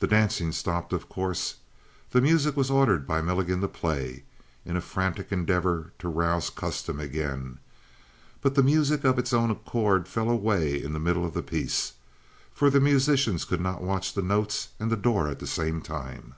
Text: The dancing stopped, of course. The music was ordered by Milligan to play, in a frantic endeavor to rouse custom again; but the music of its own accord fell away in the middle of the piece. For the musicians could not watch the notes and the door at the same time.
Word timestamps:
The 0.00 0.08
dancing 0.08 0.50
stopped, 0.50 0.92
of 0.92 1.08
course. 1.08 1.58
The 2.10 2.20
music 2.20 2.56
was 2.56 2.72
ordered 2.72 3.06
by 3.06 3.20
Milligan 3.22 3.60
to 3.60 3.68
play, 3.68 4.24
in 4.64 4.76
a 4.76 4.80
frantic 4.80 5.30
endeavor 5.30 5.92
to 6.00 6.08
rouse 6.08 6.50
custom 6.50 6.98
again; 6.98 7.58
but 8.42 8.56
the 8.56 8.64
music 8.64 9.04
of 9.04 9.16
its 9.16 9.32
own 9.32 9.52
accord 9.52 10.08
fell 10.08 10.28
away 10.28 10.82
in 10.82 10.92
the 10.92 10.98
middle 10.98 11.24
of 11.24 11.34
the 11.34 11.40
piece. 11.44 11.92
For 12.52 12.68
the 12.68 12.80
musicians 12.80 13.44
could 13.44 13.60
not 13.60 13.80
watch 13.80 14.14
the 14.14 14.22
notes 14.22 14.70
and 14.80 14.90
the 14.90 14.96
door 14.96 15.28
at 15.28 15.38
the 15.38 15.46
same 15.46 15.80
time. 15.80 16.34